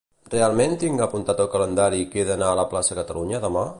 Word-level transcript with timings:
Realment 0.35 0.71
tinc 0.83 1.03
apuntat 1.07 1.43
al 1.45 1.51
calendari 1.57 2.01
que 2.15 2.23
he 2.25 2.27
d'anar 2.31 2.49
a 2.63 2.67
Plaça 2.73 2.99
Catalunya 3.03 3.43
demà? 3.47 3.69